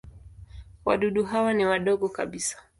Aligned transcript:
Wadudu 0.85 1.23
hawa 1.23 1.53
ni 1.53 1.65
wadogo 1.65 2.09
kabisa. 2.09 2.57